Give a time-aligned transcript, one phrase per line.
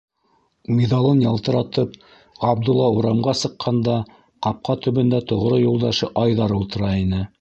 [0.77, 1.91] Миҙалын ялтыратып
[2.45, 3.99] Ғабдулла урамға сыҡҡанда,
[4.47, 7.23] ҡапҡа төбөндә тоғро юлдашы Айҙар ултыра ине.